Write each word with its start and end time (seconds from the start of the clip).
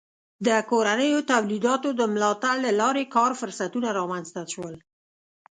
د 0.47 0.49
کورنیو 0.69 1.27
تولیداتو 1.31 1.89
د 1.99 2.01
ملاتړ 2.13 2.55
له 2.65 2.71
لارې 2.81 3.03
کار 3.15 3.31
فرصتونه 3.41 3.87
رامنځته 3.99 4.41
شول. 4.53 4.75